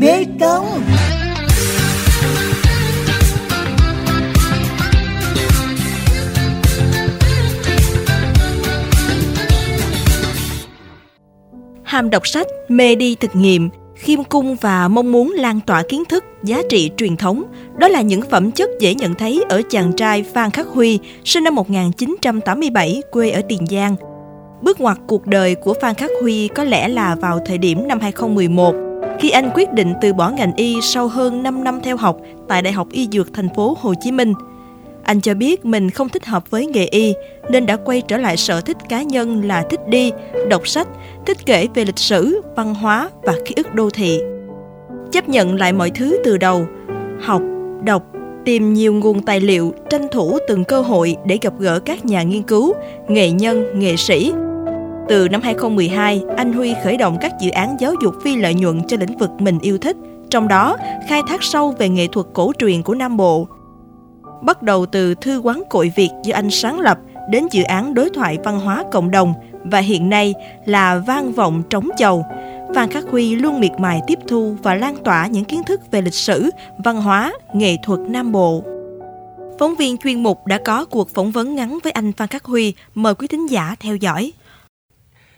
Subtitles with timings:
[0.00, 0.82] Mê Công
[11.82, 16.04] ham đọc sách, mê đi thực nghiệm, khiêm cung và mong muốn lan tỏa kiến
[16.08, 17.42] thức, giá trị truyền thống.
[17.76, 21.44] Đó là những phẩm chất dễ nhận thấy ở chàng trai Phan Khắc Huy, sinh
[21.44, 23.96] năm 1987, quê ở Tiền Giang.
[24.62, 28.00] Bước ngoặt cuộc đời của Phan Khắc Huy có lẽ là vào thời điểm năm
[28.00, 28.89] 2011,
[29.20, 32.16] khi anh quyết định từ bỏ ngành y sau hơn 5 năm theo học
[32.48, 34.34] tại Đại học Y Dược thành phố Hồ Chí Minh.
[35.02, 37.14] Anh cho biết mình không thích hợp với nghề y
[37.50, 40.12] nên đã quay trở lại sở thích cá nhân là thích đi,
[40.48, 40.88] đọc sách,
[41.26, 44.20] thích kể về lịch sử, văn hóa và ký ức đô thị.
[45.12, 46.66] Chấp nhận lại mọi thứ từ đầu,
[47.20, 47.42] học,
[47.84, 48.02] đọc,
[48.44, 52.22] tìm nhiều nguồn tài liệu, tranh thủ từng cơ hội để gặp gỡ các nhà
[52.22, 52.74] nghiên cứu,
[53.08, 54.32] nghệ nhân, nghệ sĩ.
[55.10, 58.82] Từ năm 2012, anh Huy khởi động các dự án giáo dục phi lợi nhuận
[58.88, 59.96] cho lĩnh vực mình yêu thích,
[60.30, 60.76] trong đó
[61.08, 63.48] khai thác sâu về nghệ thuật cổ truyền của Nam Bộ.
[64.42, 66.98] Bắt đầu từ thư quán cội Việt do anh sáng lập
[67.30, 70.34] đến dự án đối thoại văn hóa cộng đồng và hiện nay
[70.66, 72.24] là vang vọng trống chầu.
[72.74, 76.02] Phan Khắc Huy luôn miệt mài tiếp thu và lan tỏa những kiến thức về
[76.02, 76.50] lịch sử,
[76.84, 78.62] văn hóa, nghệ thuật Nam Bộ.
[79.58, 82.74] Phóng viên chuyên mục đã có cuộc phỏng vấn ngắn với anh Phan Khắc Huy,
[82.94, 84.32] mời quý thính giả theo dõi.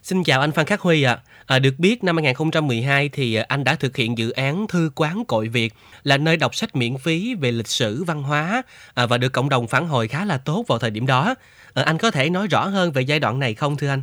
[0.03, 1.13] Xin chào anh Phan Khắc Huy ạ.
[1.13, 1.23] À.
[1.47, 5.25] À, được biết năm 2012 thì à, anh đã thực hiện dự án Thư quán
[5.29, 5.73] Cội Việt
[6.03, 8.63] là nơi đọc sách miễn phí về lịch sử văn hóa
[8.95, 11.35] à, và được cộng đồng phản hồi khá là tốt vào thời điểm đó.
[11.75, 14.03] À, anh có thể nói rõ hơn về giai đoạn này không thưa anh?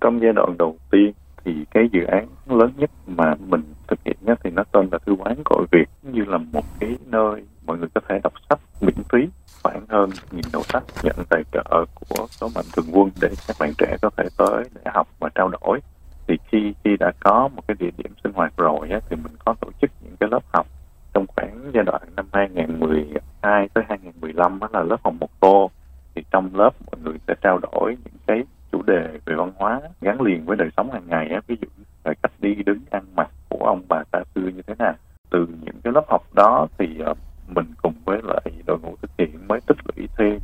[0.00, 1.12] Trong giai đoạn đầu tiên
[1.44, 4.98] thì cái dự án lớn nhất mà mình thực hiện nhất thì nó tên là
[5.06, 8.60] Thư quán Cội Việt như là một cái nơi mọi người có thể đọc sách
[8.80, 9.18] miễn phí
[9.62, 13.56] khoảng hơn nghìn đầu sách nhận tài trợ của số mạnh thường quân để các
[13.60, 15.80] bạn trẻ có thể tới để học và trao đổi.
[16.28, 19.32] Thì khi khi đã có một cái địa điểm sinh hoạt rồi á, thì mình
[19.44, 20.66] có tổ chức những cái lớp học
[21.14, 25.70] trong khoảng giai đoạn năm 2012 tới 2015 đó là lớp học một tô.
[26.14, 29.80] Thì trong lớp mọi người sẽ trao đổi những cái chủ đề về văn hóa
[30.00, 31.68] gắn liền với đời sống hàng ngày á, ví dụ
[32.04, 34.94] là cách đi đứng ăn mặc của ông bà ta xưa như thế nào.
[35.30, 37.18] Từ những cái lớp học đó thì ờ, uh,
[37.48, 40.38] mình cùng với lại đội ngũ thực hiện mới tích lũy thêm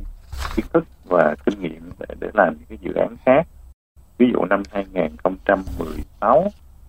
[0.59, 3.47] kiến thức và kinh nghiệm để để làm những cái dự án khác.
[4.17, 6.47] Ví dụ năm 2016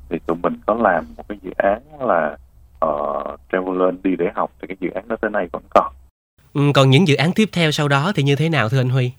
[0.09, 2.37] thì tụi mình có làm một cái dự án là
[2.85, 5.93] uh, Traveler đi để học thì cái dự án đó tới nay vẫn còn.
[6.55, 8.91] Ừ, còn những dự án tiếp theo sau đó thì như thế nào thưa anh
[8.91, 9.13] Huy?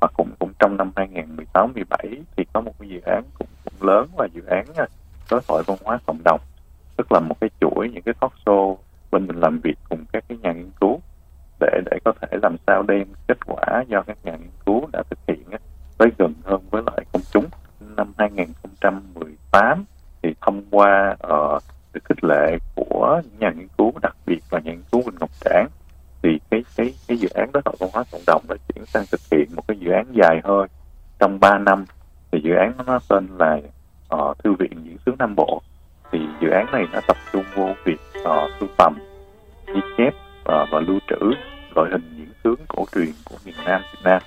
[0.00, 1.98] Và cũng cũng trong năm 2016 17
[2.36, 4.86] thì có một cái dự án cũng, cũng lớn là dự án à,
[5.30, 6.40] đối thoại văn hóa cộng đồng.
[6.96, 8.76] Tức là một cái chuỗi những cái talk show
[9.12, 9.78] bên mình làm việc
[30.26, 30.66] dài hơi
[31.18, 31.84] trong 3 năm
[32.32, 33.58] thì dự án nó tên là
[34.14, 35.62] uh, thư viện diễn xướng Nam Bộ.
[36.12, 38.94] Thì dự án này nó tập trung vô việc uh, sưu tầm
[39.66, 41.32] ghi chép uh, và lưu trữ
[41.74, 44.22] loại hình diễn xướng cổ truyền của miền Nam Việt Nam.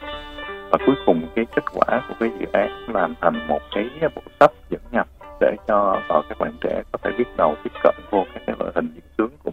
[0.71, 4.21] Và cuối cùng cái kết quả của cái dự án làm thành một cái bộ
[4.39, 5.07] sách dẫn nhập
[5.41, 8.55] để cho uh, các bạn trẻ có thể biết đầu tiếp cận vô các cái
[8.59, 9.51] loại hình diễn sướng của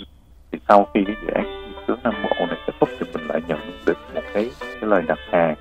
[0.53, 3.27] thì sau khi cái dự án diễn sướng Nam Bộ này kết thúc thì mình
[3.29, 5.55] lại nhận được một cái cái lời đặt hàng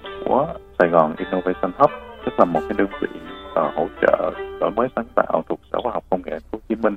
[0.80, 1.92] Sài Gòn Innovation Hub
[2.26, 3.08] tức là một cái đơn vị
[3.52, 6.76] uh, hỗ trợ đổi mới sáng tạo thuộc Sở Khoa học Công nghệ Hồ Chí
[6.76, 6.96] Minh.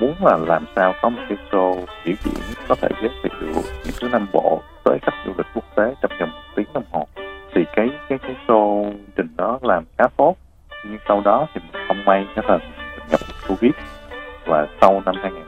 [0.00, 1.74] Muốn là làm sao có một cái show
[2.04, 2.34] biểu diễn
[2.68, 6.10] có thể giới thiệu những thứ Nam Bộ tới khách du lịch quốc tế trong
[6.20, 7.06] vòng một tiếng đồng hồ
[7.54, 10.36] thì cái cái cái show trình đó làm khá tốt.
[10.84, 12.58] Nhưng sau đó thì không may cái là
[13.10, 13.72] nhập covid
[14.46, 15.42] và sau năm 2000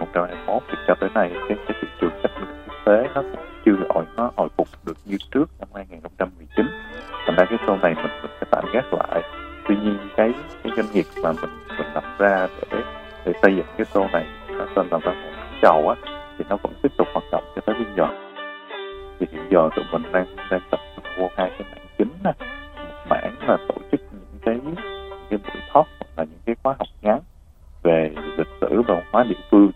[12.20, 12.82] ra để
[13.25, 15.32] để xây dựng cái show này nó tên là văn
[15.62, 15.94] chầu á
[16.38, 18.06] thì nó vẫn tiếp tục hoạt động cho tới bây giờ.
[19.20, 22.32] Thì hiện giờ tụi mình đang đang tập trung vô hai cái mảng chính nè
[22.76, 24.75] một mảng là tổ chức những cái những
[25.31, 27.20] cái buổi talk hoặc là những cái khóa học ngắn
[27.82, 29.70] về lịch sử và văn hóa địa phương.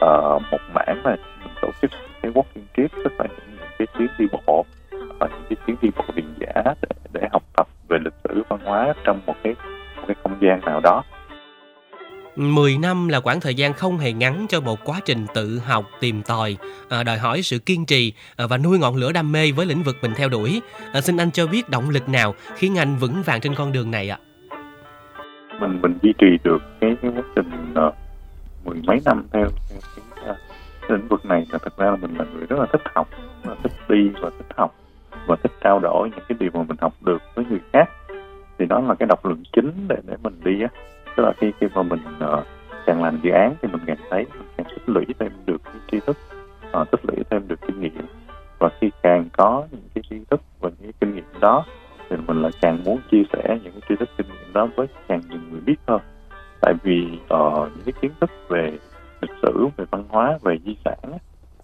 [0.00, 0.10] À,
[0.50, 1.90] một mảng là mình tổ chức
[2.22, 5.76] cái walking trip tức là những, những cái chuyến đi bộ và những cái chuyến
[5.82, 9.34] đi bộ điền giả để, để học tập về lịch sử văn hóa trong một
[9.42, 9.54] cái
[9.96, 11.02] một cái không gian nào đó.
[12.40, 15.84] 10 năm là quãng thời gian không hề ngắn cho một quá trình tự học,
[16.00, 16.56] tìm tòi,
[16.88, 19.82] à, đòi hỏi sự kiên trì à, và nuôi ngọn lửa đam mê với lĩnh
[19.82, 20.60] vực mình theo đuổi.
[20.92, 23.90] À, xin anh cho biết động lực nào khiến anh vững vàng trên con đường
[23.90, 24.18] này ạ?
[25.60, 27.94] Mình mình duy trì được cái, quá trình uh,
[28.64, 29.80] mười mấy năm theo, theo
[30.16, 32.82] cái, uh, lĩnh vực này là thật ra là mình là người rất là thích
[32.94, 33.08] học
[33.44, 34.74] là thích đi và thích học
[35.26, 37.90] và thích trao đổi những cái điều mà mình học được với người khác
[38.58, 40.68] thì đó là cái động lực chính để để mình đi á
[41.20, 42.46] tức là khi khi mà mình uh,
[42.86, 45.74] càng làm dự án thì mình càng thấy mình càng tích lũy thêm được cái
[45.92, 46.16] tri thức
[46.80, 48.06] uh, tích lũy thêm được kinh nghiệm.
[48.58, 51.64] Và khi càng có những cái tri thức và những cái kinh nghiệm đó
[52.10, 54.86] thì mình lại càng muốn chia sẻ những cái tri thức kinh nghiệm đó với
[55.08, 56.00] càng nhiều người biết hơn.
[56.60, 58.72] Tại vì uh, những cái kiến thức về
[59.20, 60.98] lịch sử về văn hóa về di sản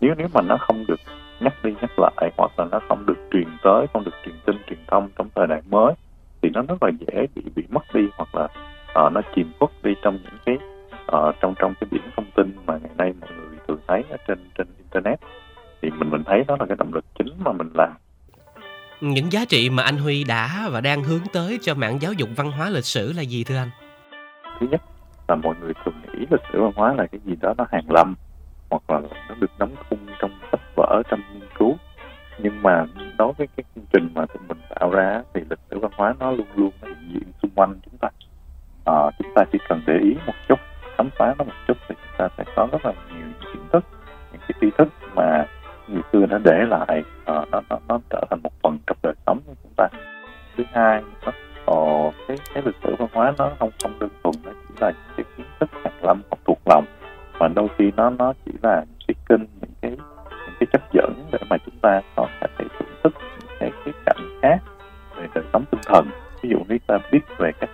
[0.00, 1.00] nếu nếu mà nó không được
[1.41, 4.56] nhắc đi nhắc lại hoặc là nó không được truyền tới không được truyền tin
[4.67, 5.94] truyền thông trong thời đại mới
[6.43, 8.49] thì nó rất là dễ bị bị mất đi hoặc là
[9.06, 10.58] uh, nó chìm khuất đi trong những cái
[11.12, 14.16] uh, trong trong cái biển thông tin mà ngày nay mọi người thường thấy ở
[14.28, 15.20] trên trên internet.
[15.82, 17.93] Thì mình mình thấy đó là cái động lực chính mà mình làm.
[19.00, 22.28] Những giá trị mà anh Huy đã và đang hướng tới cho mạng giáo dục
[22.37, 23.70] văn hóa lịch sử là gì thưa anh?
[24.60, 24.82] Thứ nhất
[25.28, 27.90] là mọi người thường nghĩ lịch sử văn hóa là cái gì đó nó hàng
[27.90, 28.14] lâm
[28.70, 31.76] hoặc là nó được đóng khung trong sách vở trong nghiên cứu.
[32.38, 32.87] Nhưng mà
[33.19, 36.14] đối với cái chương trình mà tụi mình tạo ra thì lịch sử văn hóa
[36.19, 37.95] nó luôn luôn hiện diện xung quanh chúng
[39.37, 40.59] ta chỉ cần để ý một chút
[40.97, 43.85] khám phá nó một chút thì chúng ta sẽ có rất là nhiều kiến thức
[44.33, 45.47] những cái tri thức mà
[45.88, 49.15] người xưa đã để lại ờ, nó, nó nó trở thành một phần trong đời
[49.27, 49.88] sống của chúng ta.
[50.56, 51.33] Thứ hai nó
[51.65, 54.75] ồ, ờ, cái cái lịch sử văn hóa nó không không đơn thuần nó chỉ
[54.81, 56.85] là những cái kiến thức hàng lâm học thuộc lòng
[57.38, 59.91] mà đôi khi nó nó chỉ là những cái kinh những cái
[60.31, 63.94] những cái chất dẫn để mà chúng ta có thể thưởng thức những cái cái
[64.06, 64.59] cạnh khác
[65.17, 66.06] về đời sống tinh thần.
[66.43, 67.71] Ví dụ như ta biết về các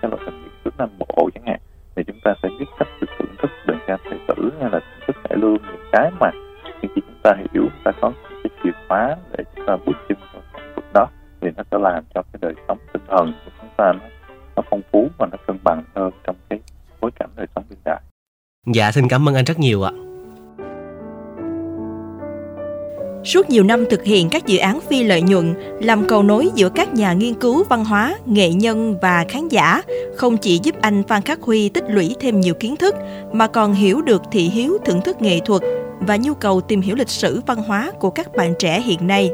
[6.82, 8.12] khi chúng ta hiểu ta có
[8.42, 10.42] cái chìa khóa để chúng ta bước chân vào
[10.76, 11.08] vực đó
[11.40, 14.04] thì nó sẽ làm cho cái đời sống tinh thần của chúng ta nó,
[14.56, 16.60] nó phong phú và nó cân bằng hơn trong cái
[17.00, 18.00] bối cảnh đời sống hiện đại.
[18.66, 19.92] Dạ xin cảm ơn anh rất nhiều ạ.
[23.24, 26.68] Suốt nhiều năm thực hiện các dự án phi lợi nhuận, làm cầu nối giữa
[26.68, 29.82] các nhà nghiên cứu văn hóa, nghệ nhân và khán giả,
[30.16, 32.94] không chỉ giúp anh Phan Khắc Huy tích lũy thêm nhiều kiến thức,
[33.32, 35.62] mà còn hiểu được thị hiếu thưởng thức nghệ thuật
[36.06, 39.30] và nhu cầu tìm hiểu lịch sử văn hóa của các bạn trẻ hiện nay.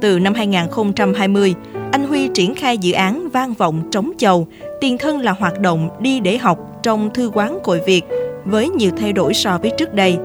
[0.00, 1.54] Từ năm 2020,
[1.92, 4.46] anh Huy triển khai dự án Vang vọng trống chầu,
[4.80, 8.02] tiền thân là hoạt động đi để học trong thư quán cội Việt
[8.44, 10.18] với nhiều thay đổi so với trước đây.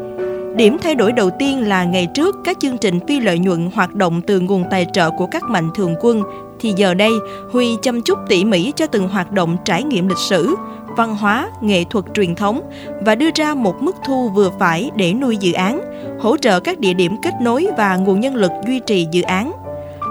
[0.56, 3.95] Điểm thay đổi đầu tiên là ngày trước các chương trình phi lợi nhuận hoạt
[3.95, 6.23] động từ nguồn tài trợ của các mạnh thường quân
[6.59, 7.12] thì giờ đây
[7.51, 10.56] Huy chăm chút tỉ mỉ cho từng hoạt động trải nghiệm lịch sử,
[10.97, 12.62] văn hóa, nghệ thuật truyền thống
[13.06, 15.80] và đưa ra một mức thu vừa phải để nuôi dự án,
[16.19, 19.51] hỗ trợ các địa điểm kết nối và nguồn nhân lực duy trì dự án.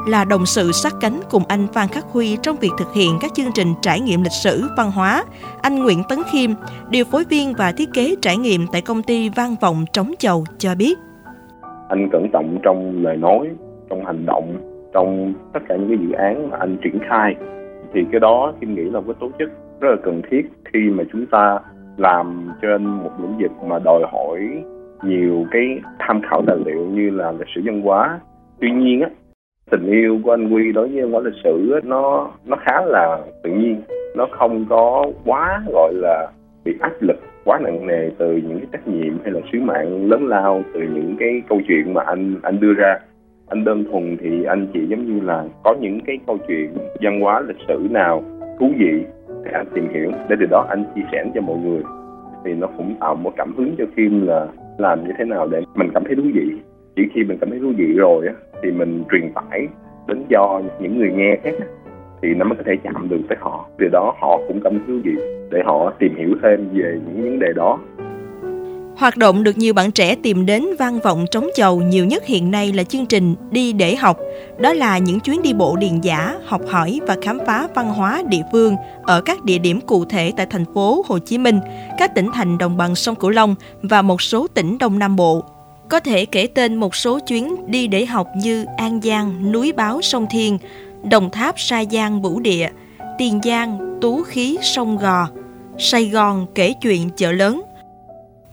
[0.09, 3.35] Là đồng sự sát cánh cùng anh Phan Khắc Huy trong việc thực hiện các
[3.35, 5.25] chương trình trải nghiệm lịch sử, văn hóa,
[5.63, 6.51] anh Nguyễn Tấn Khiêm,
[6.91, 10.45] điều phối viên và thiết kế trải nghiệm tại công ty Vang Vọng Trống Chầu
[10.59, 10.99] cho biết.
[11.89, 13.49] Anh cẩn trọng trong lời nói,
[13.91, 14.57] trong hành động,
[14.93, 17.35] trong tất cả những cái dự án mà anh triển khai
[17.95, 19.49] thì cái đó Kim nghĩ là một cái tố chất
[19.81, 20.43] rất là cần thiết
[20.75, 21.59] khi mà chúng ta
[21.97, 24.63] làm trên một lĩnh vực mà đòi hỏi
[25.05, 28.21] nhiều cái tham khảo tài liệu như là lịch sử văn hóa.
[28.61, 29.09] Tuy nhiên á
[29.71, 32.81] tình yêu của anh Quy đối với văn hóa lịch sử á, nó nó khá
[32.87, 33.83] là tự nhiên.
[34.17, 36.29] Nó không có quá gọi là
[36.65, 40.11] bị áp lực quá nặng nề từ những cái trách nhiệm hay là sứ mạng
[40.11, 42.99] lớn lao từ những cái câu chuyện mà anh anh đưa ra.
[43.49, 46.71] Anh đơn thuần thì anh chỉ giống như là có những cái câu chuyện
[47.03, 48.23] văn hóa lịch sử nào
[48.61, 49.05] thú vị
[49.45, 50.11] để anh tìm hiểu.
[50.29, 51.83] Để từ đó anh chia sẻ cho mọi người.
[52.45, 54.47] Thì nó cũng tạo một cảm hứng cho phim là
[54.79, 56.51] làm như thế nào để mình cảm thấy thú vị.
[56.97, 59.69] Chỉ khi mình cảm thấy thú vị rồi á, thì mình truyền tải
[60.09, 61.55] đến cho những người nghe khác,
[62.23, 63.67] thì nó mới có thể chạm được tới họ.
[63.79, 65.13] Từ đó họ cũng cảm thấy thú vị
[65.51, 67.79] để họ tìm hiểu thêm về những vấn đề đó.
[68.97, 72.51] Hoạt động được nhiều bạn trẻ tìm đến vang vọng trống chầu nhiều nhất hiện
[72.51, 74.19] nay là chương trình Đi để học.
[74.59, 78.23] Đó là những chuyến đi bộ điền giả, học hỏi và khám phá văn hóa
[78.29, 81.61] địa phương ở các địa điểm cụ thể tại thành phố Hồ Chí Minh,
[81.99, 85.45] các tỉnh thành đồng bằng sông Cửu Long và một số tỉnh Đông Nam Bộ.
[85.89, 90.03] Có thể kể tên một số chuyến đi để học như An Giang, Núi Báo
[90.03, 90.59] Sông Thiên,
[91.11, 92.69] Đồng Tháp Sa Giang Vũ Địa,
[93.19, 95.29] Tiền Giang Tú Khí Sông Gò,
[95.79, 97.63] Sài Gòn kể chuyện chợ lớn–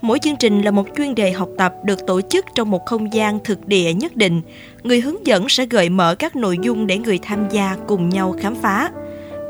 [0.02, 3.14] Mỗi chương trình là một chuyên đề học tập được tổ chức trong một không
[3.14, 4.42] gian thực địa nhất định.
[4.84, 8.36] Người hướng dẫn sẽ gợi mở các nội dung để người tham gia cùng nhau
[8.40, 8.92] khám phá.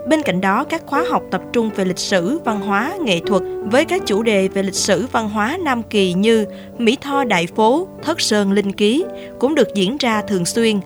[0.08, 3.42] Bên cạnh đó, các khóa học tập trung về lịch sử, văn hóa, nghệ thuật
[3.66, 6.46] với các chủ đề về lịch sử văn hóa Nam Kỳ như
[6.78, 9.06] Mỹ Tho Đại Phố, Thất Sơn Linh Ký
[9.40, 10.80] cũng được diễn ra thường xuyên.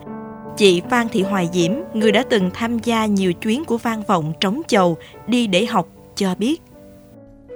[0.56, 4.32] Chị Phan Thị Hoài Diễm, người đã từng tham gia nhiều chuyến của vang vọng
[4.40, 4.96] trống chầu
[5.26, 6.62] đi để học, cho biết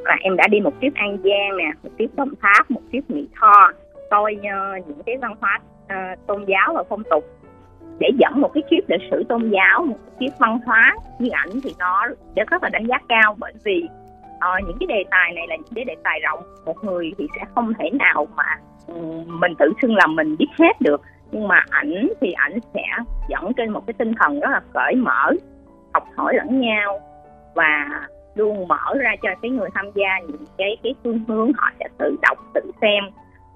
[0.04, 3.00] là em đã đi một tiếp An Giang nè một tiếp Đồng Tháp một tiếp
[3.08, 3.72] Mỹ Tho
[4.10, 7.24] coi uh, ờ, những cái văn hóa uh, tôn giáo và phong tục.
[7.98, 11.60] Để dẫn một cái kiếp lịch sử tôn giáo một cái văn hóa như ảnh
[11.64, 13.36] thì nó để rất là đánh giá cao.
[13.38, 13.88] Bởi vì
[14.34, 16.40] uh, những cái đề tài này là những cái đề tài rộng.
[16.64, 18.44] Một người thì sẽ không thể nào mà
[18.86, 21.00] um, mình tự xưng là mình biết hết được.
[21.32, 22.84] Nhưng mà ảnh thì ảnh sẽ
[23.28, 25.32] dẫn trên một cái tinh thần rất là cởi mở
[25.94, 27.00] học hỏi lẫn nhau.
[27.54, 28.00] Và
[28.34, 31.86] luôn mở ra cho cái người tham gia những cái cái phương hướng họ sẽ
[31.98, 33.04] tự đọc tự xem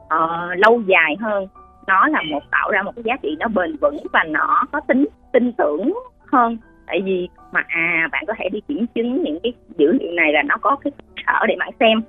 [0.03, 1.47] uh, lâu dài hơn.
[1.87, 4.81] Nó là một tạo ra một cái giá trị nó bền vững và nó có
[4.89, 5.93] tính tin tưởng
[6.33, 6.59] hơn.
[6.87, 10.33] Tại vì mà à bạn có thể đi kiểm chứng những cái dữ liệu này
[10.33, 10.93] là nó có cái
[11.27, 12.03] sở để bạn xem.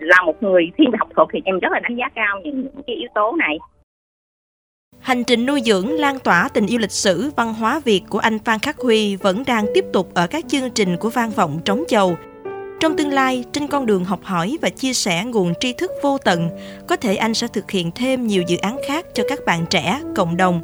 [0.00, 2.60] Là một người thiên về học thuật thì em rất là đánh giá cao những,
[2.60, 3.58] những cái yếu tố này.
[5.06, 8.38] Hành trình nuôi dưỡng lan tỏa tình yêu lịch sử văn hóa Việt của anh
[8.38, 11.84] Phan Khắc Huy vẫn đang tiếp tục ở các chương trình của Vang vọng Trống
[11.88, 12.16] Chầu.
[12.80, 16.18] Trong tương lai, trên con đường học hỏi và chia sẻ nguồn tri thức vô
[16.18, 16.48] tận,
[16.88, 20.00] có thể anh sẽ thực hiện thêm nhiều dự án khác cho các bạn trẻ,
[20.16, 20.60] cộng đồng.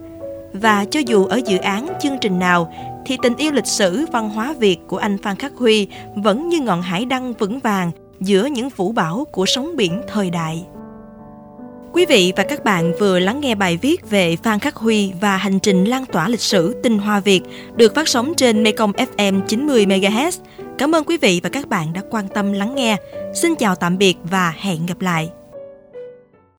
[0.52, 2.72] Và cho dù ở dự án chương trình nào,
[3.06, 6.60] thì tình yêu lịch sử văn hóa Việt của anh Phan Khắc Huy vẫn như
[6.60, 10.64] ngọn hải đăng vững vàng giữa những vũ bão của sóng biển thời đại.
[11.92, 15.36] Quý vị và các bạn vừa lắng nghe bài viết về Phan Khắc Huy và
[15.36, 17.40] hành trình lan tỏa lịch sử tinh hoa Việt
[17.76, 20.32] được phát sóng trên Mekong FM 90 MHz.
[20.78, 22.96] Cảm ơn quý vị và các bạn đã quan tâm lắng nghe.
[23.34, 25.30] Xin chào tạm biệt và hẹn gặp lại.